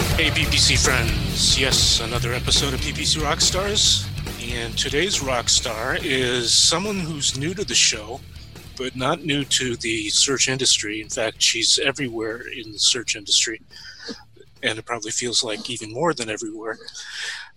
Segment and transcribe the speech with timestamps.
[0.00, 1.60] Hey, PPC friends.
[1.60, 4.06] Yes, another episode of PPC Rockstars.
[4.54, 8.20] And today's rock star is someone who's new to the show,
[8.78, 11.02] but not new to the search industry.
[11.02, 13.60] In fact, she's everywhere in the search industry,
[14.62, 16.78] and it probably feels like even more than everywhere.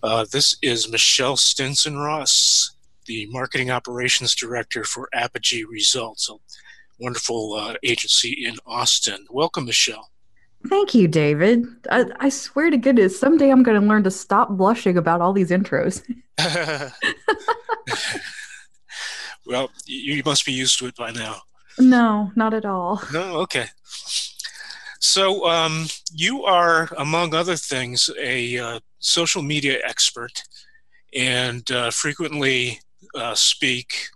[0.02, 2.72] Uh, this is Michelle Stinson Ross,
[3.06, 6.34] the Marketing Operations Director for Apogee Results, a
[6.98, 9.26] wonderful uh, agency in Austin.
[9.30, 10.10] Welcome, Michelle.
[10.68, 11.66] Thank you, David.
[11.90, 15.32] I, I swear to goodness, someday I'm going to learn to stop blushing about all
[15.32, 16.02] these intros.
[19.46, 21.42] well, you must be used to it by now.
[21.78, 23.02] No, not at all.
[23.12, 23.66] No, okay.
[25.00, 30.42] So, um, you are, among other things, a uh, social media expert
[31.14, 32.80] and uh, frequently
[33.14, 34.08] uh, speak,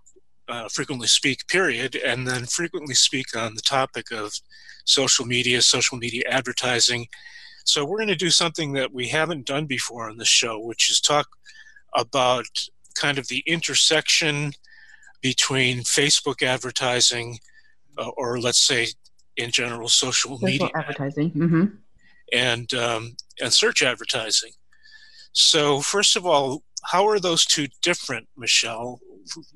[0.47, 4.33] uh, frequently speak, period, and then frequently speak on the topic of
[4.89, 7.07] social media, social media advertising.
[7.65, 10.89] So, we're going to do something that we haven't done before on the show, which
[10.89, 11.27] is talk
[11.95, 12.45] about
[12.95, 14.53] kind of the intersection
[15.21, 17.39] between Facebook advertising,
[17.97, 18.87] uh, or let's say
[19.37, 21.65] in general, social, social media advertising, mm-hmm.
[22.33, 24.51] and um, and search advertising.
[25.33, 28.99] So, first of all, how are those two different, Michelle?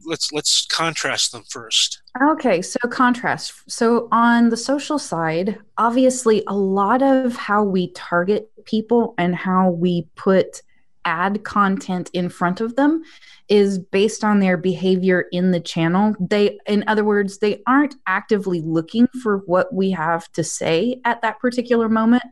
[0.05, 2.01] Let's let's contrast them first.
[2.31, 3.53] Okay, so contrast.
[3.67, 9.71] So on the social side, obviously a lot of how we target people and how
[9.71, 10.61] we put
[11.05, 13.03] ad content in front of them
[13.49, 16.15] is based on their behavior in the channel.
[16.19, 21.21] They in other words, they aren't actively looking for what we have to say at
[21.21, 22.23] that particular moment,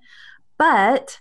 [0.57, 1.19] but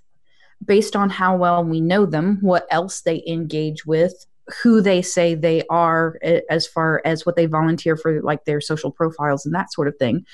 [0.64, 4.26] based on how well we know them, what else they engage with,
[4.62, 8.60] who they say they are eh, as far as what they volunteer for like their
[8.60, 10.24] social profiles and that sort of thing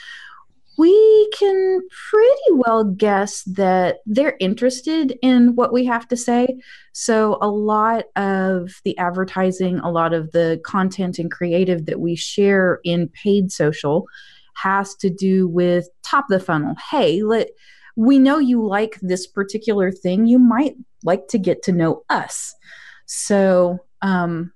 [0.79, 6.59] we can pretty well guess that they're interested in what we have to say.
[6.93, 12.15] So, a lot of the advertising, a lot of the content and creative that we
[12.15, 14.07] share in paid social
[14.55, 16.75] has to do with top of the funnel.
[16.91, 17.49] Hey, let
[17.97, 20.27] we know you like this particular thing.
[20.27, 22.55] You might like to get to know us.
[23.07, 24.53] So, um,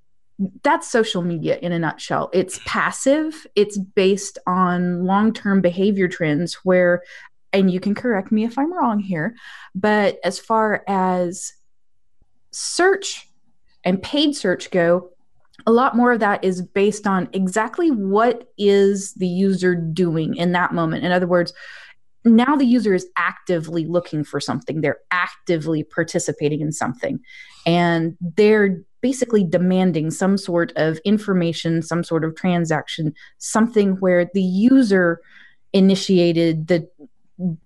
[0.63, 2.31] that's social media in a nutshell.
[2.33, 7.03] It's passive, it's based on long term behavior trends where,
[7.53, 9.35] and you can correct me if I'm wrong here,
[9.75, 11.53] but as far as
[12.53, 13.29] search
[13.85, 15.11] and paid search go,
[15.67, 20.53] a lot more of that is based on exactly what is the user doing in
[20.53, 21.05] that moment.
[21.05, 21.53] In other words,
[22.25, 27.19] now the user is actively looking for something they're actively participating in something
[27.67, 34.43] and they're basically demanding some sort of information some sort of transaction something where the
[34.43, 35.21] user
[35.73, 36.87] initiated the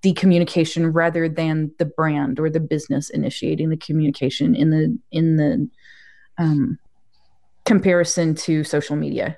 [0.02, 5.36] the communication rather than the brand or the business initiating the communication in the in
[5.36, 5.68] the
[6.38, 6.78] um,
[7.64, 9.36] comparison to social media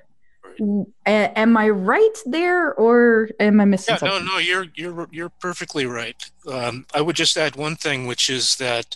[1.05, 4.25] a- am I right there, or am I missing yeah, something?
[4.25, 6.21] No, no, you're you're you're perfectly right.
[6.47, 8.95] Um, I would just add one thing, which is that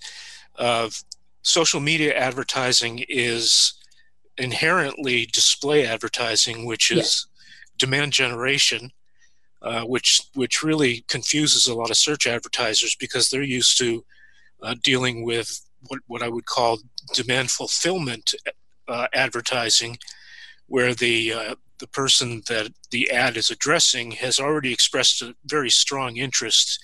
[0.57, 0.89] uh,
[1.41, 3.73] social media advertising is
[4.37, 7.25] inherently display advertising, which is yes.
[7.77, 8.91] demand generation,
[9.61, 14.03] uh, which which really confuses a lot of search advertisers because they're used to
[14.63, 16.79] uh, dealing with what what I would call
[17.13, 18.33] demand fulfillment
[18.87, 19.97] uh, advertising
[20.67, 25.69] where the uh, the person that the ad is addressing has already expressed a very
[25.69, 26.79] strong interest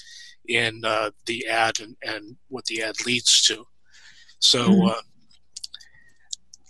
[0.47, 3.66] in uh, the ad and, and what the ad leads to.
[4.39, 4.87] So mm-hmm.
[4.87, 5.01] uh,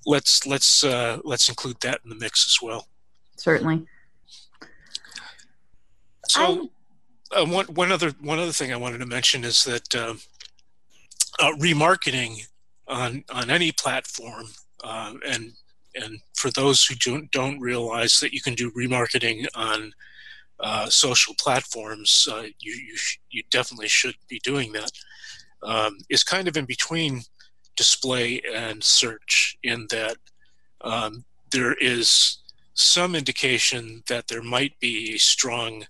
[0.05, 2.87] let's let's uh, let's include that in the mix as well.
[3.37, 3.85] Certainly.
[6.27, 6.69] So
[7.31, 10.15] uh, one one other one other thing I wanted to mention is that uh,
[11.53, 12.47] remarketing
[12.87, 14.47] on on any platform
[14.83, 15.53] and
[16.03, 19.93] and for those who don't, don't realize that you can do remarketing on
[20.59, 24.91] uh, social platforms, uh, you, you, sh- you, definitely should be doing that.
[25.63, 27.21] Um, is kind of in between
[27.77, 30.17] display and search, in that
[30.81, 32.39] um, there is
[32.73, 35.85] some indication that there might be a strong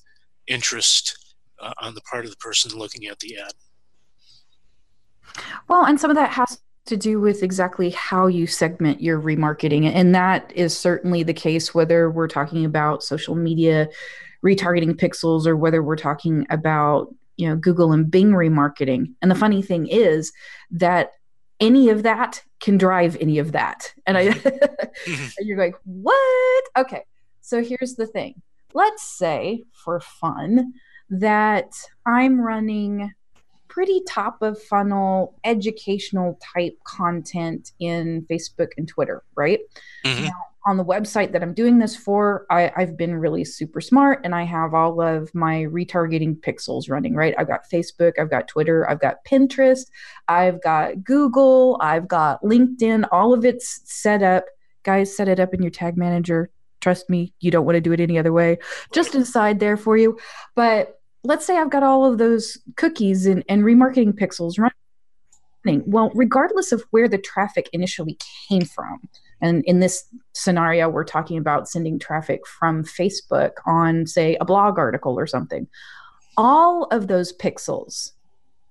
[0.48, 3.54] interest uh, on the part of the person looking at the ad.
[5.68, 9.92] Well, and some of that has to do with exactly how you segment your remarketing.
[9.94, 13.90] And that is certainly the case, whether we're talking about social media
[14.45, 19.36] retargeting pixels or whether we're talking about you know google and bing remarketing and the
[19.36, 20.31] funny thing is
[20.72, 21.12] that
[21.59, 25.27] any of that can drive any of that and i mm-hmm.
[25.38, 27.04] and you're like what okay
[27.42, 28.42] so here's the thing
[28.74, 30.74] let's say for fun
[31.09, 31.74] that
[32.06, 33.12] i'm running
[33.77, 39.59] pretty top of funnel educational type content in Facebook and Twitter, right?
[40.04, 40.25] Mm-hmm.
[40.25, 40.31] Now,
[40.68, 44.36] on the website that I'm doing this for, I, have been really super smart and
[44.36, 47.34] I have all of my retargeting pixels running, right?
[47.38, 49.86] I've got Facebook, I've got Twitter, I've got Pinterest,
[50.28, 54.46] I've got Google, I've got LinkedIn, all of it's set up.
[54.84, 56.50] Guys, set it up in your tag manager.
[56.81, 58.58] Trust me, you don't want to do it any other way.
[58.94, 60.18] Just inside there for you.
[60.54, 65.84] But let's say I've got all of those cookies and, and remarketing pixels running.
[65.86, 68.18] Well, regardless of where the traffic initially
[68.50, 69.00] came from,
[69.42, 74.78] and in this scenario, we're talking about sending traffic from Facebook on, say, a blog
[74.80, 75.68] article or something,
[76.38, 78.12] all of those pixels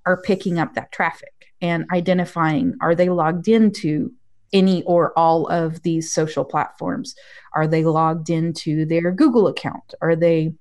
[0.04, 4.12] are picking up that traffic and identifying are they logged into
[4.52, 7.14] any or all of these social platforms?
[7.54, 9.94] Are they logged into their Google account?
[10.00, 10.54] Are they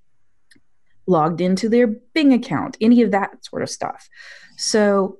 [1.08, 4.10] logged into their Bing account, any of that sort of stuff.
[4.58, 5.18] So,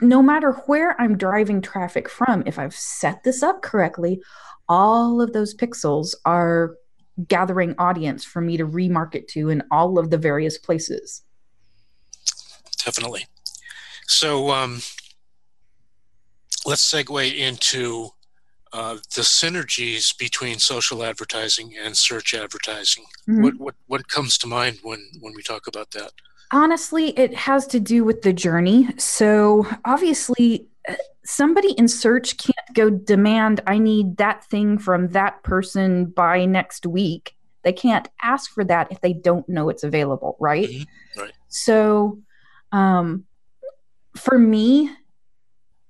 [0.00, 4.20] no matter where I'm driving traffic from, if I've set this up correctly,
[4.68, 6.76] all of those pixels are
[7.28, 11.22] gathering audience for me to remarket to in all of the various places.
[12.84, 13.26] Definitely.
[14.06, 14.82] So, um,
[16.66, 18.10] let's segue into
[18.72, 23.04] uh, the synergies between social advertising and search advertising.
[23.28, 23.42] Mm-hmm.
[23.42, 26.10] What, what what comes to mind when when we talk about that?
[26.54, 28.88] Honestly, it has to do with the journey.
[28.96, 30.68] So obviously,
[31.24, 36.86] somebody in search can't go demand I need that thing from that person by next
[36.86, 37.34] week.
[37.64, 40.68] They can't ask for that if they don't know it's available, right?
[40.68, 41.20] Mm-hmm.
[41.22, 41.32] Right.
[41.48, 42.20] So,
[42.70, 43.24] um,
[44.16, 44.90] for me,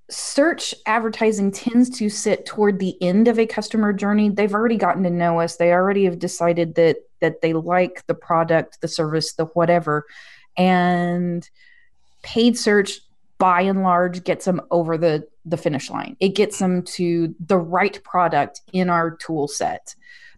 [0.09, 5.03] search advertising tends to sit toward the end of a customer journey they've already gotten
[5.03, 9.33] to know us they already have decided that that they like the product the service
[9.33, 10.05] the whatever
[10.57, 11.49] and
[12.23, 13.01] paid search
[13.39, 17.59] by and large gets them over the the finish line it gets them to the
[17.59, 19.95] right product in our tool set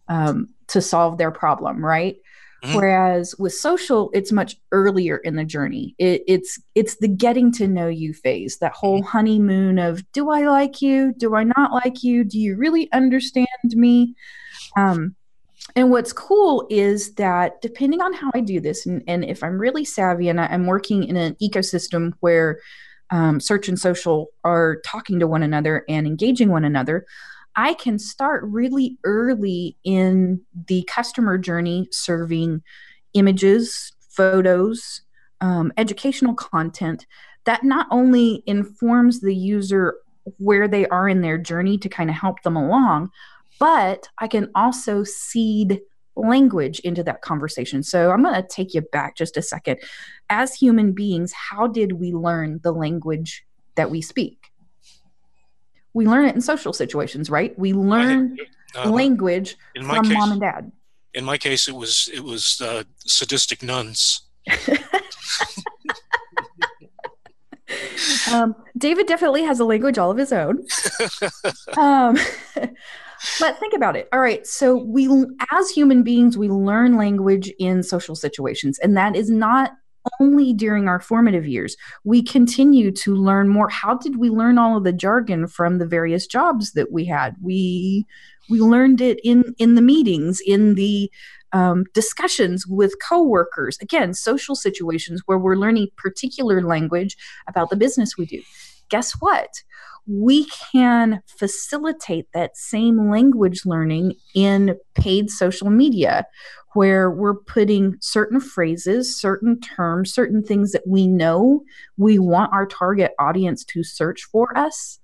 [0.08, 2.18] um, to solve their problem right
[2.66, 2.76] Mm-hmm.
[2.76, 5.94] Whereas with social, it's much earlier in the journey.
[5.98, 9.08] It, it's it's the getting to know you phase, that whole mm-hmm.
[9.08, 11.12] honeymoon of do I like you?
[11.16, 12.24] Do I not like you?
[12.24, 14.14] Do you really understand me?
[14.76, 15.14] Um,
[15.74, 19.58] and what's cool is that depending on how I do this, and, and if I'm
[19.58, 22.60] really savvy and I, am working in an ecosystem where
[23.10, 27.06] um, search and social are talking to one another and engaging one another,
[27.56, 32.62] I can start really early in the customer journey serving
[33.14, 35.02] images, photos,
[35.40, 37.06] um, educational content
[37.44, 39.96] that not only informs the user
[40.38, 43.10] where they are in their journey to kind of help them along,
[43.58, 45.80] but I can also seed
[46.14, 47.82] language into that conversation.
[47.82, 49.78] So I'm going to take you back just a second.
[50.30, 53.44] As human beings, how did we learn the language
[53.74, 54.50] that we speak?
[55.96, 57.58] we learn it in social situations, right?
[57.58, 58.36] We learn
[58.76, 60.70] uh, language from case, mom and dad.
[61.14, 64.20] In my case, it was it was uh, sadistic nuns.
[68.30, 70.66] um, David definitely has a language all of his own.
[71.78, 72.18] um,
[73.40, 74.08] but think about it.
[74.12, 75.08] All right, so we,
[75.52, 79.72] as human beings, we learn language in social situations, and that is not
[80.20, 81.76] only during our formative years.
[82.04, 83.68] We continue to learn more.
[83.68, 87.34] How did we learn all of the jargon from the various jobs that we had?
[87.42, 88.06] We
[88.48, 91.10] we learned it in in the meetings, in the
[91.52, 93.78] um, discussions with coworkers.
[93.80, 97.16] Again, social situations where we're learning particular language
[97.46, 98.42] about the business we do.
[98.88, 99.50] Guess what?
[100.06, 106.26] We can facilitate that same language learning in paid social media
[106.74, 111.62] where we're putting certain phrases, certain terms, certain things that we know
[111.96, 115.00] we want our target audience to search for us.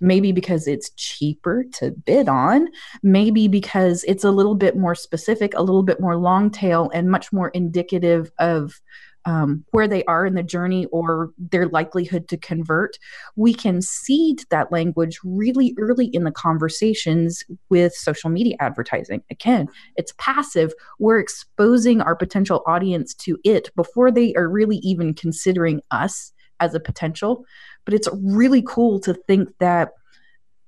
[0.00, 2.68] Maybe because it's cheaper to bid on,
[3.02, 7.10] maybe because it's a little bit more specific, a little bit more long tail, and
[7.10, 8.80] much more indicative of
[9.28, 12.98] um, where they are in the journey or their likelihood to convert,
[13.36, 19.22] we can seed that language really early in the conversations with social media advertising.
[19.30, 20.72] Again, it's passive.
[20.98, 26.74] We're exposing our potential audience to it before they are really even considering us as
[26.74, 27.44] a potential
[27.88, 29.92] but it's really cool to think that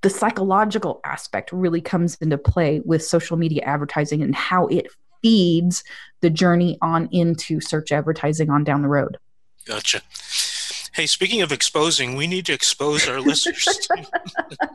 [0.00, 4.86] the psychological aspect really comes into play with social media advertising and how it
[5.22, 5.84] feeds
[6.20, 9.18] the journey on into search advertising on down the road.
[9.66, 10.02] Gotcha.
[10.92, 14.06] Hey, speaking of exposing, we need to expose our listeners to,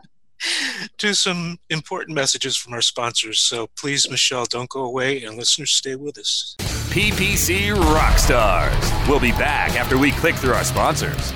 [0.98, 3.40] to some important messages from our sponsors.
[3.40, 6.56] So please, Michelle, don't go away, and listeners, stay with us.
[6.60, 9.10] PPC Rockstars.
[9.10, 11.34] We'll be back after we click through our sponsors.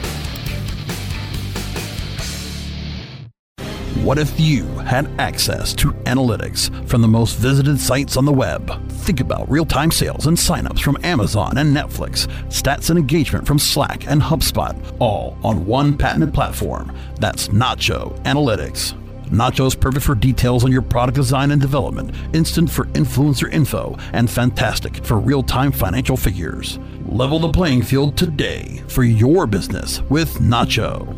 [4.09, 8.91] What if you had access to analytics from the most visited sites on the web?
[9.03, 13.59] Think about real time sales and signups from Amazon and Netflix, stats and engagement from
[13.59, 16.91] Slack and HubSpot, all on one patented platform.
[17.19, 18.95] That's Nacho Analytics.
[19.25, 24.27] Nacho's perfect for details on your product design and development, instant for influencer info, and
[24.27, 26.79] fantastic for real time financial figures.
[27.05, 31.15] Level the playing field today for your business with Nacho.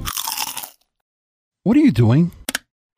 [1.64, 2.32] What are you doing?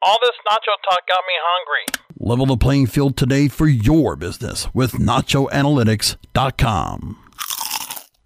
[0.05, 1.85] All this nacho talk got me hungry.
[2.19, 7.17] Level the playing field today for your business with nachoanalytics.com.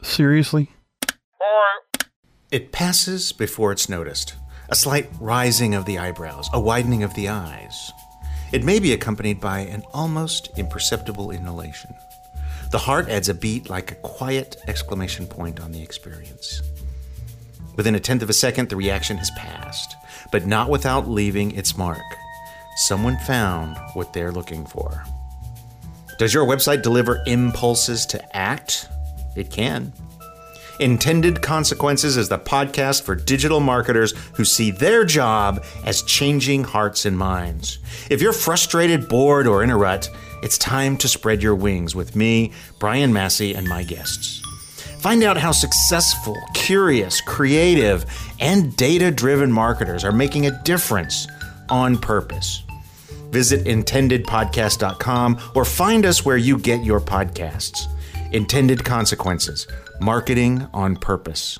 [0.02, 0.72] Seriously?
[1.04, 2.00] Or
[2.52, 4.34] It passes before it's noticed.
[4.70, 7.92] A slight rising of the eyebrows, a widening of the eyes.
[8.52, 11.92] It may be accompanied by an almost imperceptible inhalation.
[12.72, 16.64] The heart adds a beat like a quiet exclamation point on the experience.
[17.76, 19.96] Within a tenth of a second, the reaction has passed,
[20.32, 22.02] but not without leaving its mark.
[22.76, 25.04] Someone found what they're looking for.
[26.20, 28.90] Does your website deliver impulses to act?
[29.36, 29.94] It can.
[30.80, 37.06] Intended Consequences is the podcast for digital marketers who see their job as changing hearts
[37.06, 37.80] and minds.
[38.12, 40.08] If you're frustrated, bored, or in a rut,
[40.44, 44.44] it's time to spread your wings with me, Brian Massey, and my guests.
[45.00, 48.06] Find out how successful, curious, creative,
[48.40, 51.28] and data driven marketers are making a difference
[51.70, 52.64] on purpose.
[53.30, 57.88] Visit intendedpodcast.com or find us where you get your podcasts.
[58.34, 59.68] Intended Consequences
[60.00, 61.60] Marketing on Purpose.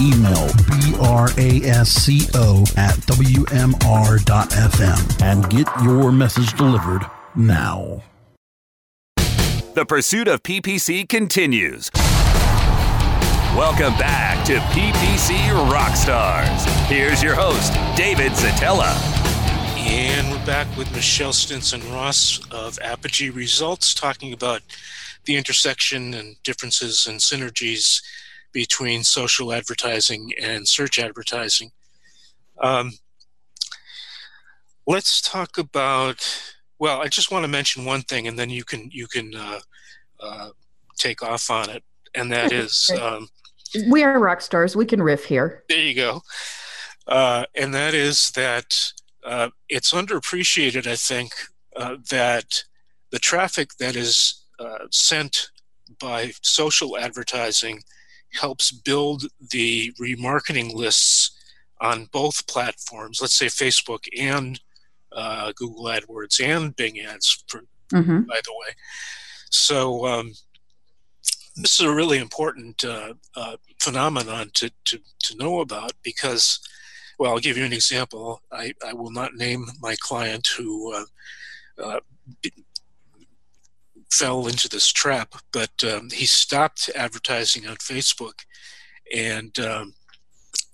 [0.00, 0.48] Email
[1.90, 3.62] brasco at wmr.fm
[5.22, 7.02] and get your message delivered
[7.34, 8.02] now.
[9.74, 11.90] The pursuit of PPC continues.
[13.54, 15.36] Welcome back to PPC
[15.70, 16.64] Rockstars.
[16.86, 18.94] Here's your host, David Szetela.
[19.76, 24.62] And we're back with Michelle Stinson Ross of Apogee Results talking about
[25.24, 28.02] the intersection and differences and synergies
[28.52, 31.70] between social advertising and search advertising.
[32.60, 32.92] Um,
[34.86, 36.52] let's talk about.
[36.78, 39.60] Well, I just want to mention one thing, and then you can you can uh,
[40.18, 40.50] uh,
[40.96, 41.82] take off on it,
[42.14, 43.28] and that is um,
[43.88, 44.76] We are rock stars.
[44.76, 45.64] We can riff here.
[45.68, 46.22] there you go,
[47.06, 48.92] uh, and that is that
[49.24, 51.32] uh, it's underappreciated, I think,
[51.76, 52.64] uh, that
[53.10, 55.50] the traffic that is uh, sent
[56.00, 57.82] by social advertising
[58.32, 61.30] helps build the remarketing lists
[61.80, 64.60] on both platforms, let's say Facebook and
[65.12, 68.26] uh, Google AdWords and Bing Ads, for, Mhm.
[68.26, 68.74] by the way.
[69.50, 70.34] So, um,
[71.56, 76.60] this is a really important uh, uh, phenomenon to, to, to know about because
[77.18, 78.40] well, I'll give you an example.
[78.50, 81.04] I, I will not name my client who uh,
[81.82, 82.00] uh,
[84.10, 88.44] fell into this trap, but um, he stopped advertising on Facebook,
[89.14, 89.94] and um,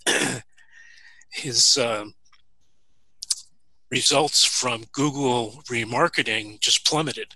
[1.31, 2.15] his um,
[3.91, 7.35] results from Google remarketing just plummeted.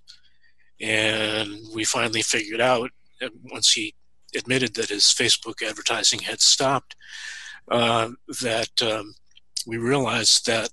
[0.80, 2.90] And we finally figured out
[3.22, 3.94] uh, once he
[4.36, 6.96] admitted that his Facebook advertising had stopped
[7.70, 9.14] uh, that um,
[9.66, 10.70] we realized that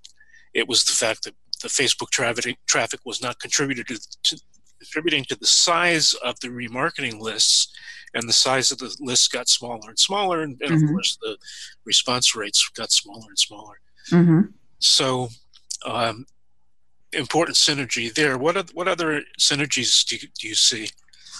[0.53, 4.41] it was the fact that the Facebook traffic traffic was not contributed to, to
[4.79, 7.73] contributing to the size of the remarketing lists,
[8.13, 10.83] and the size of the lists got smaller and smaller, and, and Mhm.
[10.83, 11.37] of course the
[11.85, 13.79] response rates got smaller and smaller.
[14.09, 14.41] hmm
[14.79, 15.29] So,
[15.85, 16.25] um,
[17.13, 18.37] important synergy there.
[18.37, 20.89] What are, what other synergies do you, do you see?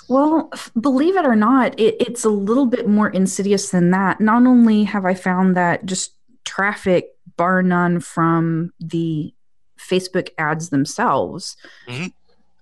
[0.09, 4.21] Well, believe it or not, it, it's a little bit more insidious than that.
[4.21, 6.15] Not only have I found that just
[6.45, 9.33] traffic, bar none, from the
[9.77, 11.55] Facebook ads themselves
[11.87, 12.07] mm-hmm.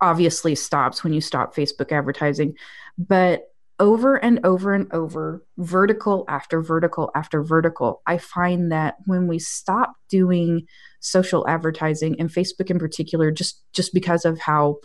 [0.05, 2.53] Obviously stops when you stop Facebook advertising,
[2.97, 3.43] but
[3.79, 9.39] over and over and over, vertical after vertical after vertical, I find that when we
[9.39, 10.65] stop doing
[11.01, 14.77] social advertising and Facebook in particular, just just because of how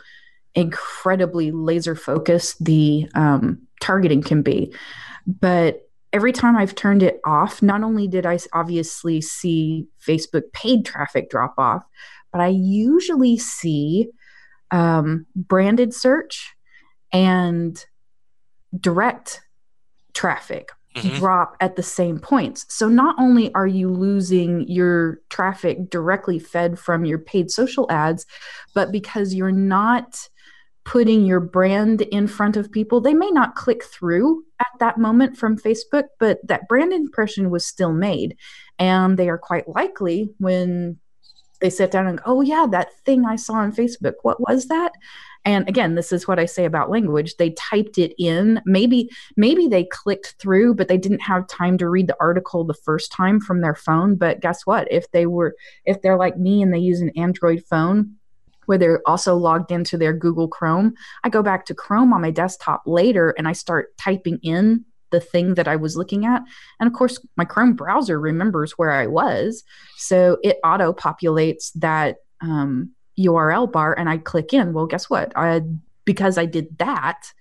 [0.55, 4.75] incredibly laser focused the um, targeting can be.
[5.27, 10.85] But every time I've turned it off, not only did I obviously see Facebook paid
[10.85, 11.85] traffic drop off,
[12.33, 14.11] but I usually see
[14.71, 16.55] um, branded search
[17.13, 17.85] and
[18.79, 19.41] direct
[20.15, 21.17] traffic mm-hmm.
[21.17, 22.67] drop at the same points.
[22.69, 28.27] So not only are you losing your traffic directly fed from your paid social ads,
[28.75, 30.29] but because you're not
[30.85, 35.37] putting your brand in front of people, they may not click through at that moment
[35.37, 38.37] from Facebook, but that brand impression was still made.
[38.79, 40.99] And they are quite likely when
[41.61, 44.67] they sit down and go, oh, yeah, that thing I saw on Facebook, what was
[44.67, 44.93] that?
[45.45, 47.37] and again this is what i say about language.
[47.37, 48.61] They typed it in.
[48.67, 52.75] Maybe maybe they clicked through but they didn't have time to read the article the
[52.75, 54.17] first time from their phone.
[54.17, 54.91] But guess what?
[54.91, 58.17] If they were if they're like me and they use an android phone
[58.67, 60.93] where they're also logged into their google chrome
[61.25, 65.21] i go back to chrome on my desktop later and i start typing in the
[65.21, 66.43] thing that I was looking at.
[66.79, 69.65] And of course, my Chrome browser remembers where I was.
[69.97, 74.73] So it auto populates that um, URL bar and I click in.
[74.73, 75.33] Well, guess what?
[75.37, 75.63] I
[76.05, 77.33] because I did that,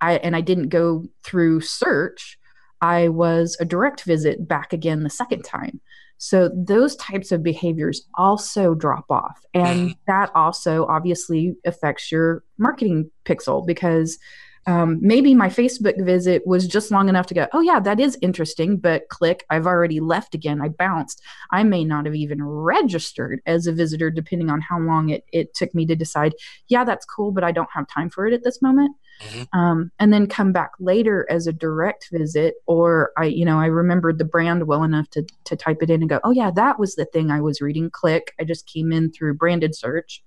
[0.00, 2.38] I and I didn't go through search,
[2.80, 5.80] I was a direct visit back again the second time.
[6.18, 9.40] So those types of behaviors also drop off.
[9.54, 14.18] And that also obviously affects your marketing pixel because
[14.66, 18.16] um, maybe my Facebook visit was just long enough to go, oh, yeah, that is
[18.22, 20.60] interesting, but click, I've already left again.
[20.60, 21.20] I bounced.
[21.50, 25.54] I may not have even registered as a visitor, depending on how long it, it
[25.54, 26.34] took me to decide,
[26.68, 28.94] yeah, that's cool, but I don't have time for it at this moment.
[29.20, 29.58] Mm-hmm.
[29.58, 33.66] Um, and then come back later as a direct visit, or I, you know, I
[33.66, 36.78] remembered the brand well enough to to type it in and go, oh yeah, that
[36.78, 37.90] was the thing I was reading.
[37.90, 38.32] Click.
[38.40, 40.24] I just came in through branded search.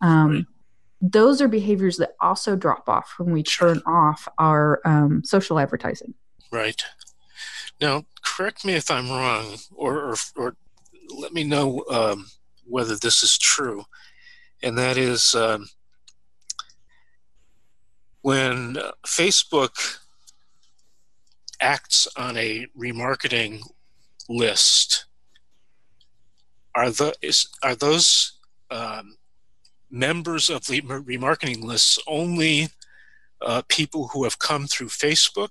[0.00, 0.46] Um,
[1.12, 6.14] those are behaviors that also drop off when we turn off our um, social advertising.
[6.50, 6.82] Right.
[7.78, 10.56] Now, correct me if I'm wrong, or, or, or
[11.14, 12.26] let me know um,
[12.64, 13.84] whether this is true.
[14.62, 15.68] And that is um,
[18.22, 19.98] when Facebook
[21.60, 23.60] acts on a remarketing
[24.28, 25.04] list,
[26.74, 28.38] are, the, is, are those
[28.70, 29.16] um,
[29.94, 32.68] members of the remarketing lists only
[33.40, 35.50] uh, people who have come through Facebook?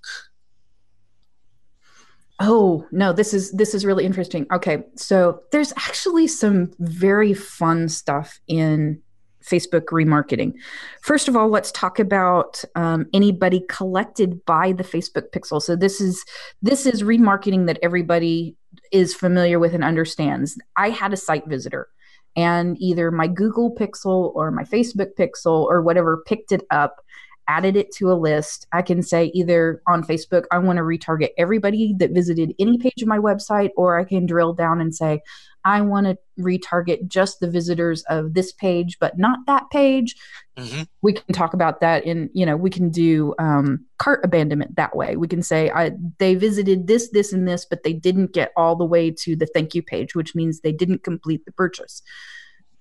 [2.40, 4.46] Oh no, this is this is really interesting.
[4.52, 9.02] Okay, so there's actually some very fun stuff in
[9.46, 10.54] Facebook remarketing.
[11.02, 15.62] First of all, let's talk about um, anybody collected by the Facebook pixel.
[15.62, 16.24] So this is
[16.62, 18.58] this is remarketing that everybody
[18.92, 20.60] is familiar with and understands.
[20.76, 21.88] I had a site visitor
[22.36, 27.04] and either my Google Pixel or my Facebook Pixel or whatever picked it up,
[27.48, 28.68] added it to a list.
[28.72, 33.02] I can say either on Facebook, I want to retarget everybody that visited any page
[33.02, 35.22] of my website, or I can drill down and say,
[35.66, 40.16] I want to retarget just the visitors of this page, but not that page.
[40.58, 40.84] Mm-hmm.
[41.02, 44.96] We can talk about that in, you know, we can do um, cart abandonment that
[44.96, 45.16] way.
[45.16, 48.76] We can say I, they visited this, this, and this, but they didn't get all
[48.76, 52.02] the way to the thank you page, which means they didn't complete the purchase.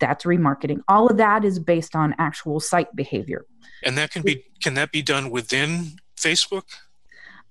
[0.02, 0.80] That's remarketing.
[0.88, 3.46] All of that is based on actual site behavior.
[3.84, 6.64] And that can be can that be done within Facebook?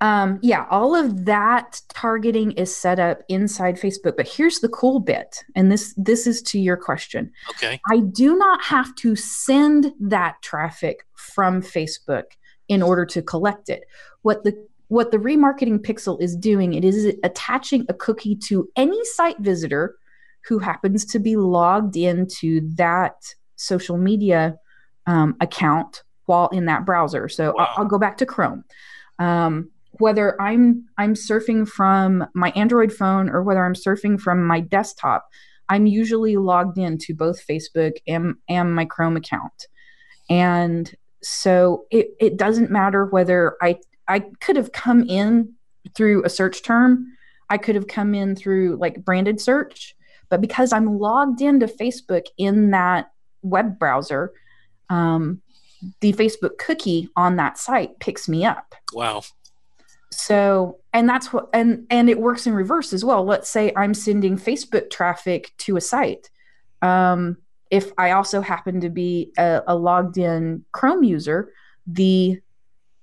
[0.02, 4.18] Um, yeah, all of that targeting is set up inside Facebook.
[4.18, 7.32] But here's the cool bit, and this this is to your question.
[7.52, 7.80] Okay.
[7.90, 12.24] I do not have to send that traffic from Facebook
[12.68, 13.86] in order to collect it.
[14.24, 14.54] What the
[14.90, 19.96] what the remarketing pixel is doing, it is attaching a cookie to any site visitor
[20.48, 23.16] who happens to be logged into that
[23.56, 24.58] social media
[25.08, 27.28] um, account while in that browser.
[27.30, 27.66] So wow.
[27.66, 28.64] I'll, I'll, go back to Chrome.
[29.20, 34.60] Um, whether I'm I'm surfing from my Android phone or whether I'm surfing from my
[34.60, 35.30] desktop,
[35.70, 39.68] I'm usually logged into both Facebook and, and my Chrome account.
[40.30, 43.78] And so it, it doesn't matter whether I
[44.08, 45.54] I could have come in
[45.96, 47.06] through a search term,
[47.50, 49.96] I could have come in through like branded search,
[50.32, 53.12] but because I'm logged into Facebook in that
[53.44, 54.32] web browser,
[54.89, 55.41] um,
[56.00, 58.74] the Facebook cookie on that site picks me up.
[58.94, 59.24] Wow.
[60.12, 63.24] So, and that's what, and and it works in reverse as well.
[63.24, 66.30] Let's say I'm sending Facebook traffic to a site.
[66.82, 67.38] Um,
[67.70, 71.52] if I also happen to be a, a logged in Chrome user,
[71.88, 72.41] the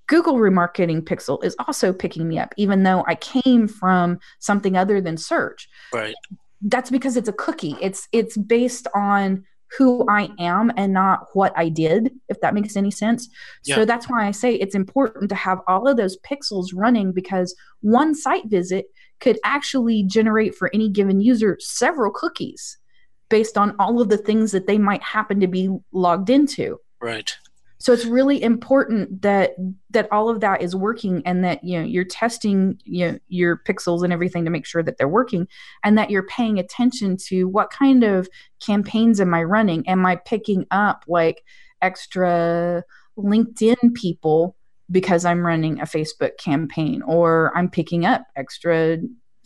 [0.06, 5.00] Google remarketing pixel is also picking me up, even though I came from something other
[5.00, 5.68] than search.
[5.92, 6.14] Right.
[6.62, 7.76] That's because it's a cookie.
[7.80, 9.44] It's it's based on
[9.76, 13.28] who I am and not what I did, if that makes any sense.
[13.64, 13.76] Yeah.
[13.76, 17.54] So that's why I say it's important to have all of those pixels running because
[17.80, 18.86] one site visit
[19.20, 22.78] could actually generate for any given user several cookies
[23.28, 26.78] based on all of the things that they might happen to be logged into.
[27.00, 27.36] Right.
[27.78, 29.52] So it's really important that
[29.90, 33.58] that all of that is working and that you know you're testing you know, your
[33.66, 35.46] pixels and everything to make sure that they're working
[35.84, 38.28] and that you're paying attention to what kind of
[38.64, 39.88] campaigns am I running?
[39.88, 41.44] Am I picking up like
[41.80, 42.82] extra
[43.16, 44.56] LinkedIn people
[44.90, 48.98] because I'm running a Facebook campaign or I'm picking up extra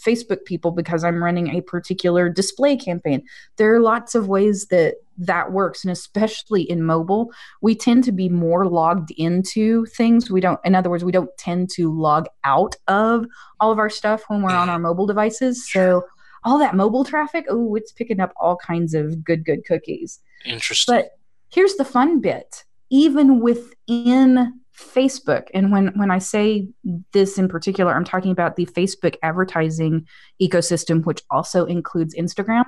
[0.05, 3.23] Facebook people because I'm running a particular display campaign.
[3.57, 5.85] There are lots of ways that that works.
[5.85, 10.31] And especially in mobile, we tend to be more logged into things.
[10.31, 13.27] We don't, in other words, we don't tend to log out of
[13.61, 15.71] all of our stuff when we're on our mobile devices.
[15.71, 16.03] So
[16.45, 20.21] all that mobile traffic, oh, it's picking up all kinds of good, good cookies.
[20.45, 20.95] Interesting.
[20.95, 21.11] But
[21.51, 26.69] here's the fun bit even within Facebook, and when, when I say
[27.13, 30.07] this in particular, I'm talking about the Facebook advertising
[30.41, 32.65] ecosystem, which also includes Instagram.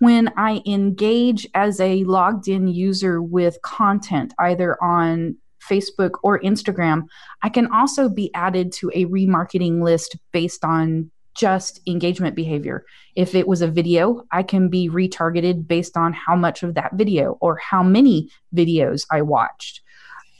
[0.00, 7.04] When I engage as a logged in user with content, either on Facebook or Instagram,
[7.42, 12.84] I can also be added to a remarketing list based on just engagement behavior.
[13.16, 16.92] If it was a video, I can be retargeted based on how much of that
[16.94, 19.80] video or how many videos I watched.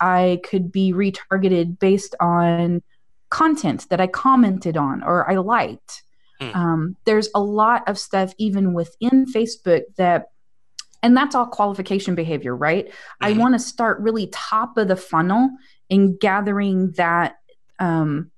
[0.05, 2.83] I could be retargeted based on
[3.31, 6.03] content that I commented on or I liked.
[6.41, 6.51] Hmm.
[6.55, 10.27] Um, there's a lot of stuff even within Facebook that,
[11.03, 12.93] and that's all qualification behavior, right?
[13.21, 13.39] I Mhm.
[13.39, 15.51] want to start really top of the funnel
[15.89, 17.37] in gathering that
[17.81, 18.31] um,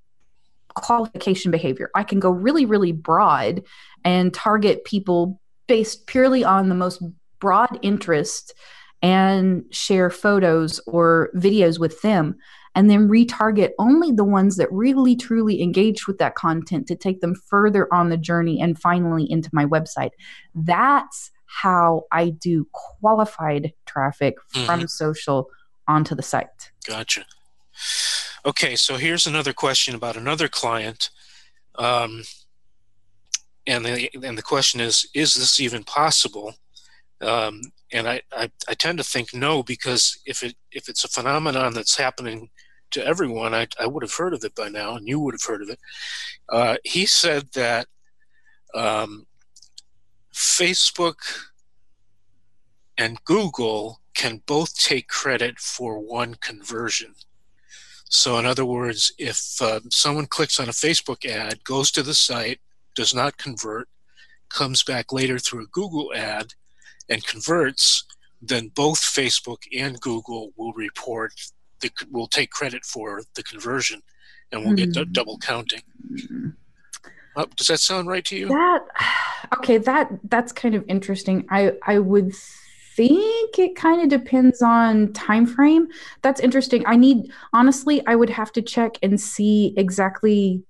[0.75, 1.91] qualification behavior.
[1.95, 3.63] I can go really, really broad
[4.05, 7.03] and target people based purely on the most
[7.41, 8.55] broad interest
[9.07, 12.35] and share photos or videos with them
[12.75, 17.21] and then retarget only the ones that really truly engaged with that content to take
[17.21, 20.11] them further on the journey and finally into my website.
[20.57, 25.47] That's how I do qualified traffic from social
[25.87, 26.73] onto the site.
[26.85, 27.27] Gotcha.
[28.45, 31.11] Okay, so here's another question about another client.
[31.77, 32.25] Um,
[33.69, 36.55] and the and the question is, is this even possible?
[37.21, 37.61] Um,
[37.97, 41.75] and I, I, I tend to think no because if it if it's a phenomenon
[41.75, 42.51] that's happening
[42.93, 45.43] to everyone, I, I would have heard of it by now, and you would have
[45.47, 45.81] heard of it.
[46.49, 47.87] Uh, he said that
[48.75, 49.27] um,
[50.33, 51.17] Facebook
[52.97, 57.15] and Google can both take credit for one conversion.
[58.09, 62.15] So, in other words, if uh, someone clicks on a Facebook ad, goes to the
[62.15, 62.61] site,
[62.95, 63.89] does not convert,
[64.49, 66.55] comes back later through a Google ad,
[67.09, 68.05] and converts,
[68.43, 71.33] then both Facebook and Google will report
[71.81, 74.03] the will take credit for the conversion,
[74.53, 75.13] and we'll get d- Hmm.
[75.13, 75.83] double counting.
[77.37, 78.49] Uh, does that sound right to you?
[78.49, 78.81] That
[79.59, 81.47] okay, that that's kind of interesting.
[81.51, 82.33] I I would
[82.97, 85.87] think it kind of depends on time frame.
[86.23, 86.83] That's interesting.
[86.87, 90.63] I need honestly, I would have to check and see exactly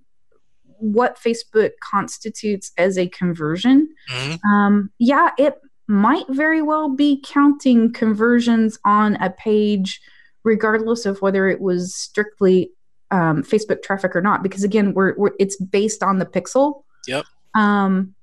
[0.78, 3.88] what Facebook constitutes as a conversion.
[4.10, 4.44] Mhm.
[4.44, 5.54] Um, yeah, it
[5.88, 10.00] might very well be counting conversions on a page,
[10.44, 12.70] regardless of whether it was strictly
[13.10, 14.42] um, Facebook traffic or not.
[14.42, 16.82] Because again, we're, we're it's based on the pixel.
[17.06, 17.24] Yep.
[17.54, 18.14] Um,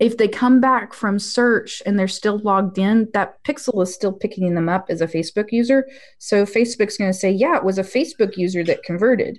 [0.00, 4.12] if they come back from search and they're still logged in, that pixel is still
[4.12, 5.86] picking them up as a Facebook user.
[6.18, 9.38] So Facebook's going to say, yeah, it was a Facebook user that converted.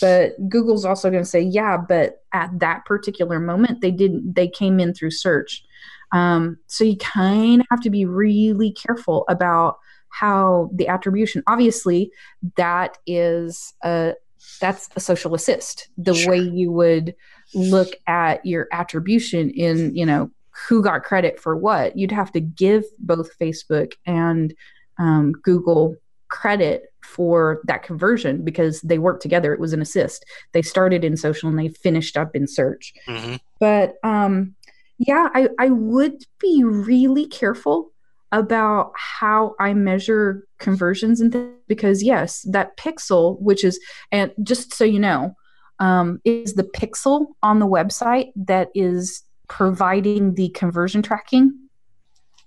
[0.00, 4.48] But Google's also going to say, yeah, but at that particular moment, they didn't, they
[4.48, 5.64] came in through search.
[6.12, 12.10] Um, so you kind of have to be really careful about how the attribution, obviously,
[12.56, 14.14] that is a,
[14.60, 15.88] that's a social assist.
[15.98, 16.30] The Sure.
[16.32, 17.14] way you would
[17.54, 20.30] look at your attribution in, you know,
[20.68, 24.54] who got credit for what, you'd have to give both Facebook and
[24.98, 25.96] um, Google
[26.28, 29.52] credit for that conversion because they worked together.
[29.52, 30.24] It was an assist.
[30.52, 32.92] They started in social and they finished up in search.
[33.06, 33.38] Mhm.
[33.60, 34.55] But um,
[34.98, 37.92] yeah, I, I would be really careful
[38.32, 43.78] about how I measure conversions and things because yes, that pixel, which is
[44.10, 45.34] and just so you know,
[45.78, 51.52] um, is the pixel on the website that is providing the conversion tracking.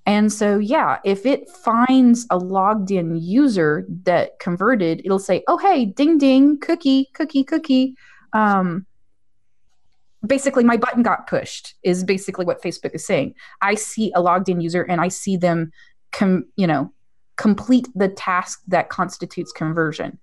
[0.06, 5.58] And so, yeah, if it finds a logged in user that converted, it'll say, oh,
[5.58, 7.96] hey, ding, ding, cookie, cookie, cookie.
[8.34, 8.88] Um,
[10.26, 13.36] basically, my button got pushed, is basically what Facebook is saying.
[13.62, 15.72] I see a logged in user and I see them,
[16.12, 16.92] com- you know,
[17.36, 20.20] complete the task that constitutes conversion.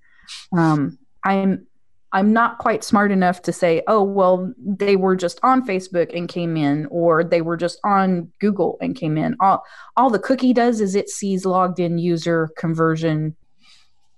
[0.56, 1.66] Um, I'm
[2.12, 6.28] I'm not quite smart enough to say, oh, well, they were just on Facebook and
[6.28, 9.36] came in, or they were just on Google and came in.
[9.40, 9.62] All,
[9.96, 13.36] all the cookie does is it sees logged in user conversion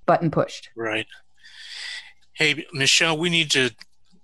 [0.06, 0.68] button pushed.
[0.76, 1.06] Right.
[2.34, 3.70] Hey, Michelle, we need to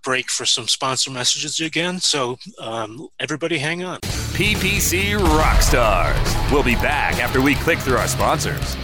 [0.04, 2.00] break for some sponsor messages again.
[2.00, 4.00] So um, everybody hang on.
[4.00, 6.52] PPC Rockstars.
[6.52, 8.76] We'll be back after we click through our sponsors.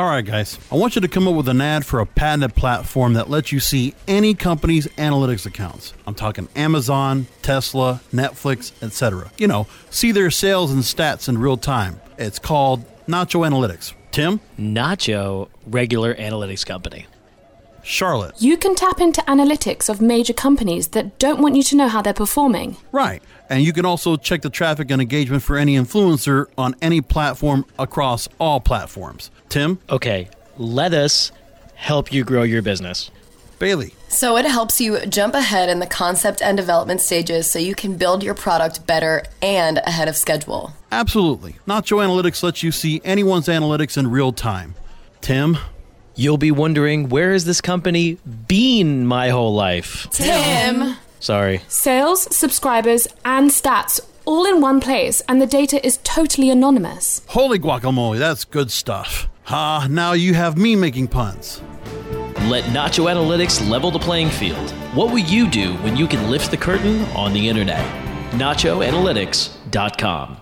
[0.00, 0.58] All right, guys.
[0.72, 3.52] I want you to come up with an ad for a patented platform that lets
[3.52, 5.92] you see any company's analytics accounts.
[6.06, 9.30] I'm talking Amazon, Tesla, Netflix, etc.
[9.36, 12.00] You know, see their sales and stats in real time.
[12.16, 13.92] It's called Nacho Analytics.
[14.10, 14.40] Tim?
[14.58, 17.06] Nacho, regular analytics company.
[17.82, 18.34] Charlotte.
[18.38, 22.02] You can tap into analytics of major companies that don't want you to know how
[22.02, 22.76] they're performing.
[22.92, 23.22] Right.
[23.48, 27.64] And you can also check the traffic and engagement for any influencer on any platform
[27.78, 29.30] across all platforms.
[29.48, 29.78] Tim?
[29.88, 31.32] Okay, let us
[31.74, 33.10] help you grow your business.
[33.58, 33.94] Bailey.
[34.08, 37.96] So it helps you jump ahead in the concept and development stages so you can
[37.96, 40.72] build your product better and ahead of schedule.
[40.90, 41.56] Absolutely.
[41.66, 44.74] Nacho Analytics lets you see anyone's analytics in real time.
[45.20, 45.58] Tim?
[46.20, 50.06] You'll be wondering where has this company been my whole life?
[50.10, 50.96] Tim!
[51.18, 51.62] Sorry.
[51.66, 57.22] Sales, subscribers, and stats all in one place, and the data is totally anonymous.
[57.28, 59.30] Holy guacamole, that's good stuff.
[59.46, 61.62] Ah, now you have me making puns.
[62.50, 64.70] Let Nacho Analytics level the playing field.
[64.92, 67.80] What will you do when you can lift the curtain on the internet?
[68.32, 70.36] NachoAnalytics.com.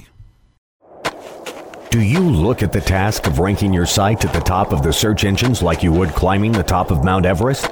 [1.90, 4.92] Do you look at the task of ranking your site at the top of the
[4.92, 7.72] search engines like you would climbing the top of Mount Everest?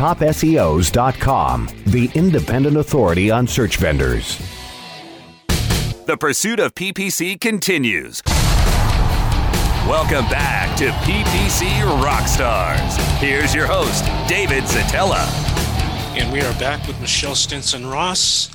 [0.00, 4.38] TopSEOs.com, the independent authority on search vendors.
[6.06, 8.22] The pursuit of PPC continues.
[9.86, 11.68] Welcome back to PPC
[12.02, 12.96] Rockstars.
[13.18, 15.26] Here's your host, David Szetela.
[16.16, 18.50] And we are back with Michelle Stinson Ross.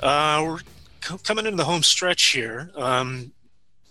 [0.00, 0.58] Uh, we're
[1.00, 2.72] co- coming into the home stretch here.
[2.74, 3.30] Um,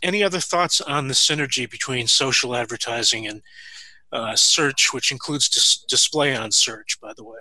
[0.04, 3.44] any other thoughts on the synergy between social advertising and
[4.12, 7.40] uh, search, which includes dis- display on search, by the way?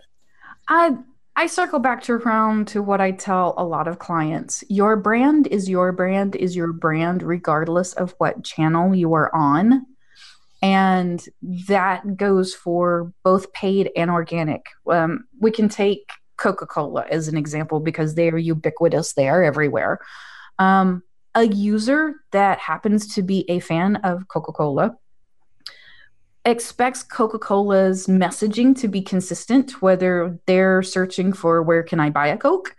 [0.69, 0.97] I
[1.37, 4.63] I circle back to around to what I tell a lot of clients.
[4.69, 9.87] Your brand is your brand is your brand regardless of what channel you are on.
[10.63, 11.25] And
[11.69, 14.67] that goes for both paid and organic.
[14.91, 19.43] Um, we can take Coca Cola as an example because they are ubiquitous, they are
[19.43, 20.01] everywhere.
[20.59, 21.03] Um,
[21.35, 24.97] a user that happens to be a fan of Coca Cola
[26.45, 32.29] expects Coca Cola's messaging to be consistent, whether they're searching for where can I buy
[32.29, 32.75] a Coke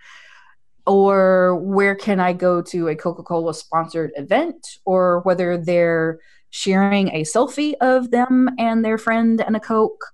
[0.88, 6.20] or where can I go to a Coca Cola sponsored event or whether they're
[6.50, 10.06] sharing a selfie of them and their friend and a Coke.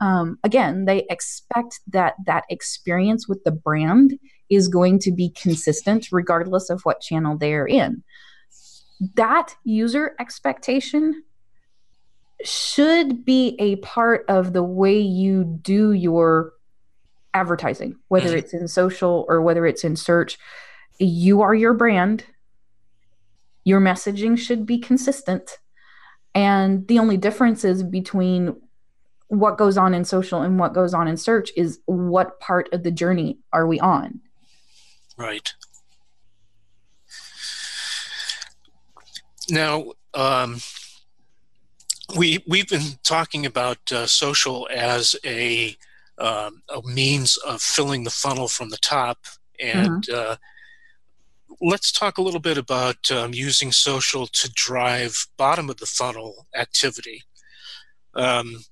[0.00, 4.18] Um, again, they expect that that experience with the brand
[4.50, 8.04] is going to be consistent regardless of what channel they're in.
[9.14, 11.22] That user expectation
[12.44, 16.52] should be a part of the way you do your
[17.34, 20.38] advertising, whether it's in social or whether it's in search.
[20.98, 22.24] You are your brand.
[23.64, 25.58] Your messaging should be consistent.
[26.34, 28.56] And the only difference is between
[29.28, 32.82] what goes on in social and what goes on in search is what part of
[32.82, 34.20] the journey are we on?
[35.16, 35.52] Right.
[39.48, 40.60] Now, um,
[42.14, 45.76] we we've been talking about uh, social as a
[46.18, 49.18] um, a means of filling the funnel from the top,
[49.60, 50.32] and mm-hmm.
[50.32, 50.36] uh,
[51.60, 56.46] let's talk a little bit about um, using social to drive bottom of the funnel
[56.54, 57.22] activity.
[58.14, 58.64] Um,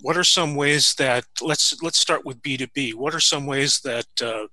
[0.00, 2.92] what are some ways that let's let's start with B two B.
[2.94, 4.46] What are some ways that uh,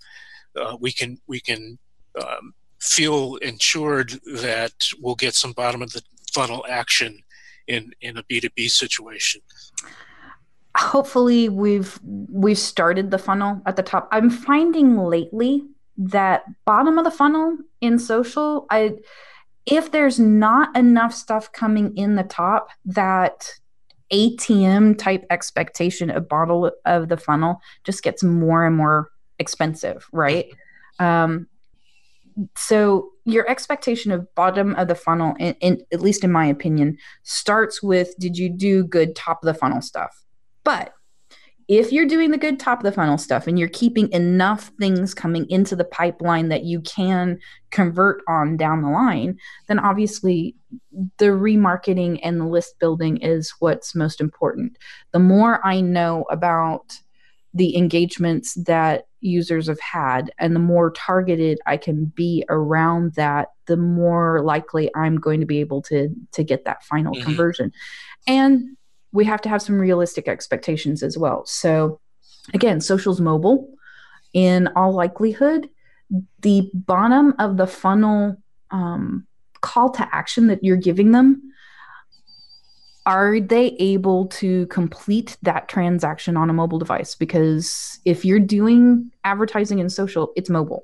[0.59, 1.79] uh, we can we can
[2.21, 4.11] um, feel ensured
[4.41, 7.23] that we'll get some bottom of the funnel action
[7.69, 9.41] in in a B2B situation?
[10.75, 14.09] Hopefully we've we've started the funnel at the top.
[14.11, 15.63] I'm finding lately
[15.97, 18.95] that bottom of the funnel in social, I
[19.65, 23.53] if there's not enough stuff coming in the top that
[24.11, 30.47] ATM type expectation of bottom of the funnel just gets more and more expensive, right?
[30.97, 31.47] Um,
[32.55, 36.97] so your expectation of bottom of the funnel in, in, at least in my opinion
[37.23, 40.23] starts with did you do good top of the funnel stuff?
[40.63, 40.93] But
[41.67, 45.13] if you're doing the good top of the funnel stuff and you're keeping enough things
[45.13, 47.37] coming into the pipeline that you can
[47.69, 49.37] convert on down the line
[49.67, 50.55] then obviously
[51.19, 54.77] the remarketing and the list building is what's most important.
[55.11, 56.99] The more i know about
[57.53, 63.49] the engagements that users have had and the more targeted i can be around that
[63.65, 67.23] the more likely i'm going to be able to to get that final mm-hmm.
[67.23, 67.71] conversion.
[68.27, 68.77] And
[69.11, 71.45] we have to have some realistic expectations as well.
[71.45, 71.99] So
[72.53, 73.69] again social's mobile.
[74.33, 75.69] In all likelihood
[76.41, 78.37] the bottom of the funnel
[78.71, 79.25] um,
[79.61, 81.41] call to action that you're giving them
[83.09, 87.15] are they able to complete that transaction on a mobile device?
[87.15, 90.83] Because if you're doing advertising in social, it's mobile.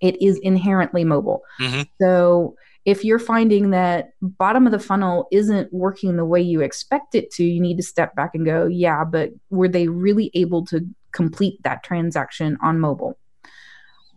[0.00, 1.42] It is inherently mobile.
[1.60, 1.82] Mm-hmm.
[2.00, 7.14] So if you're finding that bottom of the funnel isn't working the way you expect
[7.14, 10.64] it to, you need to step back and go, yeah, but were they really able
[10.66, 13.18] to complete that transaction on mobile?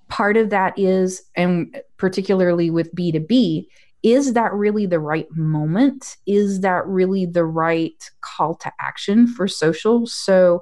[0.08, 3.68] Part of that is, and particularly with B2B,
[4.04, 6.18] is that really the right moment?
[6.26, 10.08] Is that really the right call to action for social?
[10.08, 10.62] So,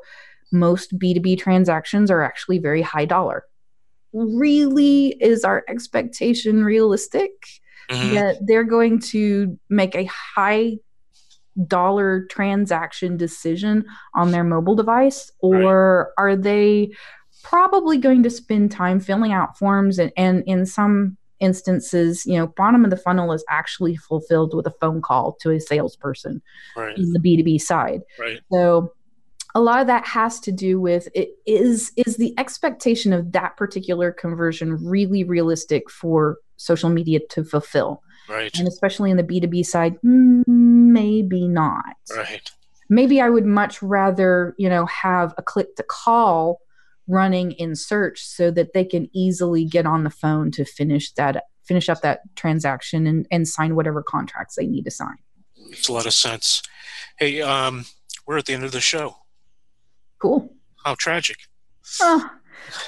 [0.51, 3.45] most B2B transactions are actually very high dollar.
[4.13, 7.31] Really, is our expectation realistic
[7.89, 8.15] mm-hmm.
[8.15, 10.77] that they're going to make a high
[11.67, 15.31] dollar transaction decision on their mobile device?
[15.39, 16.23] Or right.
[16.23, 16.91] are they
[17.43, 22.47] probably going to spend time filling out forms and, and in some instances, you know,
[22.47, 26.41] bottom of the funnel is actually fulfilled with a phone call to a salesperson
[26.75, 26.97] right.
[26.97, 28.01] in the B2B side.
[28.19, 28.39] Right.
[28.51, 28.93] So
[29.55, 33.57] a lot of that has to do with it is is the expectation of that
[33.57, 38.03] particular conversion really realistic for social media to fulfill.
[38.27, 38.55] Right.
[38.59, 41.95] And especially in the B2B side, mm, maybe not.
[42.15, 42.51] Right.
[42.89, 46.61] Maybe I would much rather, you know, have a click to call
[47.09, 51.43] running in search so that they can easily get on the phone to finish that
[51.65, 55.17] finish up that transaction and, and sign whatever contracts they need to sign.
[55.69, 56.63] Makes a lot of sense.
[57.19, 57.85] Hey, um,
[58.25, 59.17] we're at the end of the show.
[60.19, 60.51] Cool.
[60.83, 61.37] How tragic.
[62.01, 62.27] Oh,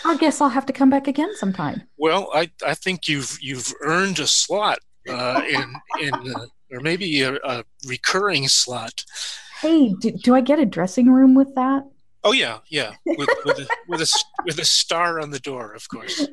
[0.03, 1.83] I guess I'll have to come back again sometime.
[1.97, 7.21] Well, I, I think you've you've earned a slot uh, in in uh, or maybe
[7.21, 9.03] a, a, recurring slot.
[9.61, 11.83] Hey, do, do I get a dressing room with that?
[12.23, 14.07] Oh yeah, yeah, with with a, with a
[14.45, 16.27] with a star on the door, of course.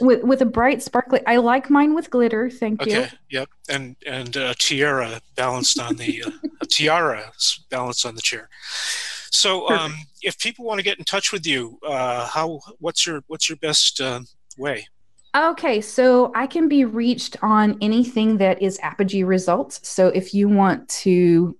[0.00, 1.20] With with a bright sparkly.
[1.26, 2.48] I like mine with glitter.
[2.48, 3.00] Thank okay, you.
[3.00, 3.10] Okay.
[3.30, 3.48] Yep.
[3.68, 7.32] And and uh, tiara balanced on the uh, a tiara
[7.70, 8.48] balanced on the chair.
[9.32, 13.24] So, um, if people want to get in touch with you, uh, how what's your
[13.26, 14.20] what's your best uh,
[14.56, 14.86] way?
[15.34, 19.88] Okay, so I can be reached on anything that is Apogee results.
[19.88, 21.56] So if you want to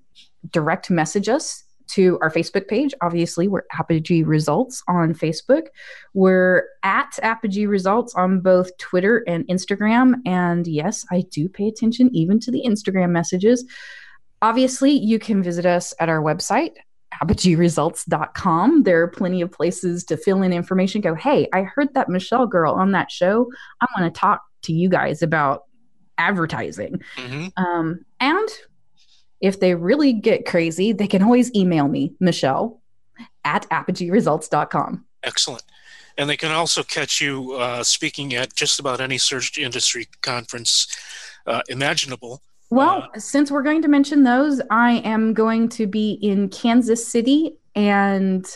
[0.50, 2.94] direct message us, to our Facebook page.
[3.02, 5.66] Obviously, we're Apogee Results on Facebook.
[6.14, 10.14] We're at Apogee Results on both Twitter and Instagram.
[10.26, 13.64] And yes, I do pay attention even to the Instagram messages.
[14.40, 16.72] Obviously, you can visit us at our website,
[17.22, 18.82] apogeeresults.com.
[18.82, 21.00] There are plenty of places to fill in information.
[21.00, 23.50] Go, hey, I heard that Michelle girl on that show.
[23.80, 25.64] I want to talk to you guys about
[26.18, 27.02] advertising.
[27.16, 27.62] Mm-hmm.
[27.62, 28.48] Um, and
[29.42, 32.80] if they really get crazy, they can always email me, Michelle
[33.44, 35.04] at apogeeresults.com.
[35.22, 35.62] Excellent.
[36.18, 40.86] And they can also catch you uh, speaking at just about any search industry conference
[41.46, 42.42] uh, imaginable.
[42.70, 47.06] Well, uh, since we're going to mention those, I am going to be in Kansas
[47.06, 48.46] City and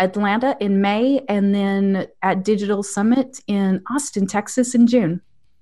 [0.00, 5.20] Atlanta in May, and then at Digital Summit in Austin, Texas in June.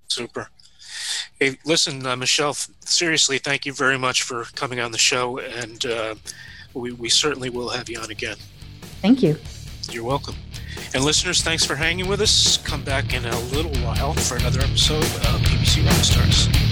[0.09, 0.49] Super.
[1.39, 5.85] Hey, listen, uh, Michelle, seriously, thank you very much for coming on the show, and
[5.87, 6.15] uh,
[6.75, 8.37] we, we certainly will have you on again.
[9.01, 9.39] Thank you.
[9.91, 10.37] You're welcome.
[10.95, 12.57] And listeners, thanks for hanging with us.
[12.59, 16.72] Come back in a little while for another episode of PPC Rockstars.